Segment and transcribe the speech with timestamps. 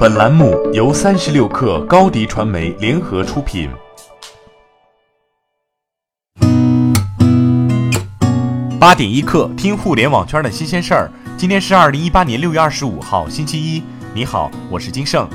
[0.00, 3.68] 本栏目由三十六氪高低传媒联合出品。
[8.80, 11.12] 八点一刻，听互联网圈的新鲜事儿。
[11.36, 13.82] 今天是二零一八年六月二十五号，星期一。
[14.14, 15.28] 你好，我是金盛。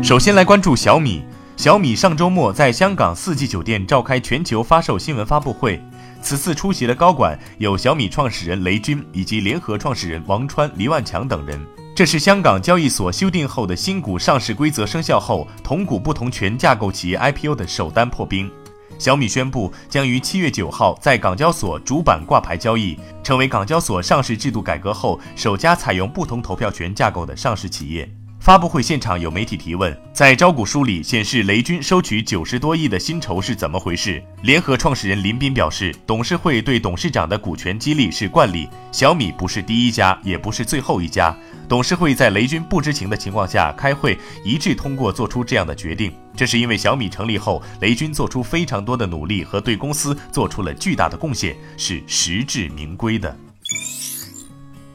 [0.00, 1.24] 首先来关注小米。
[1.56, 5.82] 小米上周末在香港四季酒店召开全球发售新闻发布会。
[6.22, 11.60] 此次出席的高管有小米创始人雷军以及联合创始人王川、黎万强等人。
[12.02, 18.50] 这是香港交易所修订后的新股上市规则生效后，同股不同权架构企业 IPO 的首单破冰。
[18.98, 28.10] 小米宣布将于七月九号在港交所主板挂牌交易，成为港交所上市制度改革后首家采用不同投票权架构的上市企业。
[28.42, 34.20] 发布会现场有媒体提问，在招股书里显示雷军收取九十多亿的薪酬是怎么回事？
[34.42, 41.32] 联合创始人林斌表示，董事会对董事长的股权激励是惯例，小米不是第一家，也不是最后一家。
[41.68, 53.36] 董事会在雷军不知情的情况下开会，一致通过做出这样的决定，这是因为小米成立后，雷军做出非常多的努力和对公司做出了巨大的贡献，是实至名归的。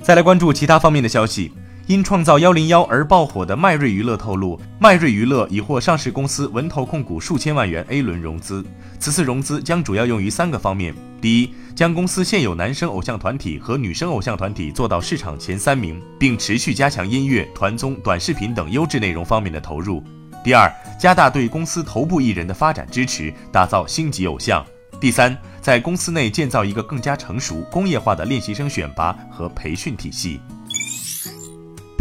[0.00, 1.50] 再来关注其他方面的消息。
[1.86, 8.64] 因创造幺零幺而爆火的迈瑞娱乐透露，迈瑞娱乐已获上市公司文投控股数千万元 A 轮融资。
[9.00, 20.00] 此次融资将主要用于三个方面：第一，将公司现有男生偶像团体和女生偶像团体做到市场前三名，并持续加强音乐、团综、短视频等优质内容方面的投入；
[20.44, 24.64] 第二，加大对公司头部艺人的发展支持，打造星级偶像；
[25.00, 30.40] 第三，在公司内建造一个更加成熟、工业化的练习生选拔和培训体系。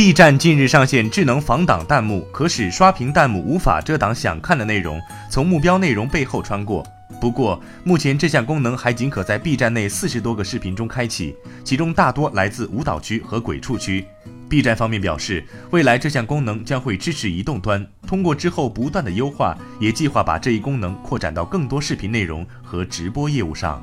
[0.00, 4.98] B 站近日上线智能防挡弹幕，可使刷屏弹幕无法遮挡想看的内容，
[5.30, 6.82] 从目标内容背后穿过。
[7.20, 14.06] 不过，目前这项功能还仅可在 B 站内四十多个视频中开启，其中大多来自舞蹈区和鬼畜区。
[14.48, 23.82] B 站方面表示，未来这项功能将会支持移动端，通过之后不断的优化，也计划把这一功能扩展到更多视频内容和直播业务上。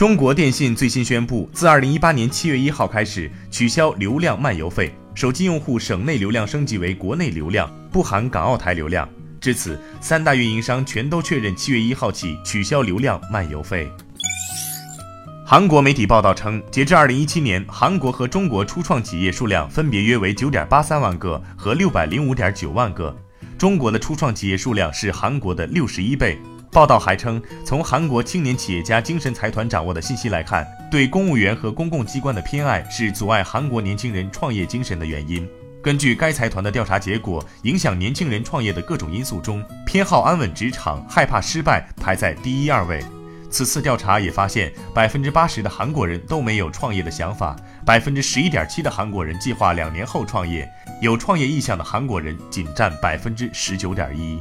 [0.00, 9.06] 中国电信最新宣布，自二零一八年七月一号开始取消流量漫游费，手机用户省内流量升级为国内流量，不含港澳台流量。
[9.42, 13.92] 至此，三大运营商全都确认七月一号起取消流量漫游费。
[15.44, 23.14] 韩国媒体报道称，截至二零一七年，韩国和中国初创企业数量分别约为九点八三万个和六百零五点九万个，
[23.58, 26.38] 中国的初创企业数量是韩国的六十一倍。
[26.72, 35.48] 报道还称，从韩国青年企业家精神财团掌握的信息来看，对公务员和公共机关的偏爱是阻碍韩国年轻人创业精神的原因。
[35.82, 43.02] 根据该财团的调查结果，影响年轻人创业的各种因素中，偏好安稳职场、害怕失败排在第一二位。
[43.50, 50.70] 此次调查也发现，百分之八十的韩国人都没有创业的想法，百分之十一点七的韩国人计划两年后创业，
[51.00, 54.40] 有创业意向的韩国人仅占百分之十九点一。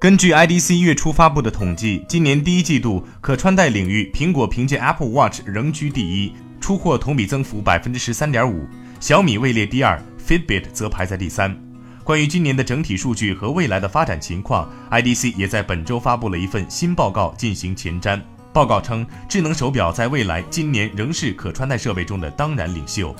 [0.00, 8.66] 根据 IDC 月初发布的统计，今年第一季度可穿戴领域，苹果凭借 Apple Watch 仍居第一，出货同比增幅百分之十三点五，
[8.98, 11.54] 小米位列第二，Fitbit 则排在第三。
[12.02, 18.18] 关于今年的整体数据和未来的发展情况，IDC 也在本周发布了一份新报告进行前瞻。
[18.54, 23.14] 报告称，智能手表在未来今年仍是可穿戴设备中的当然领袖。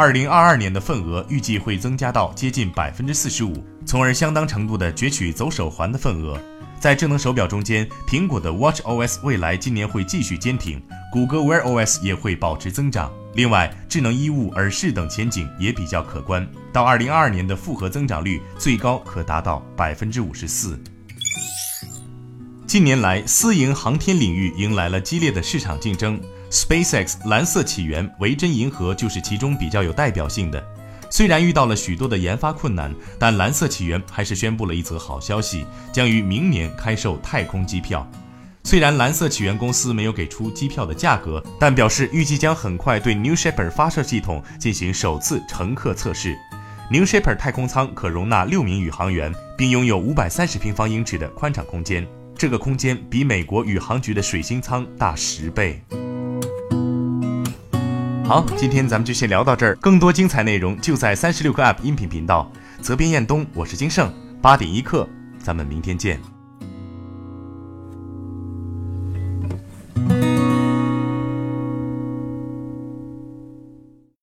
[0.00, 6.40] 二零二二年的份额预计会增加到接近百分之四十五，从而相当程度的攫取走手环的份额。
[6.80, 10.80] 在智能手表中间，苹果的 Watch OS 未来今年会继续坚挺，
[11.12, 13.12] 谷歌 Wear OS 也会保持增长。
[13.34, 16.48] 另外，智能衣物、耳饰等前景也比较可观。
[16.72, 20.82] 到二零二二年的复合增长率最高可达到百分之五十四。
[22.66, 26.18] 近年来，私营航天领域迎来了激烈的市场竞争。
[26.50, 30.62] SpaceX 蓝色起源、维珍银河就是其中比较有代表性的。
[31.08, 38.08] 虽然遇到了许多的研发困难，但蓝色起源还是宣布了一则好消息，将于明年开售太空机票。
[38.64, 46.36] 虽然蓝色起源公司没有给出机票的价格，但表示预计将很快对 New Shepard 发射系统进行首次乘客测试。
[46.90, 55.80] New Shepard 太空舱可容纳六名宇航员，并拥有五百三十平方英尺的宽敞空间，这个空间比美国宇航局的水星舱大十倍。
[58.30, 59.74] 好，今天咱们就先聊到这儿。
[59.80, 62.48] 更多精彩内容就在三十六课 App 音频频道。
[62.80, 64.08] 责编：彦东，我是金盛。
[64.40, 65.08] 八点一刻，
[65.40, 66.20] 咱们明天见。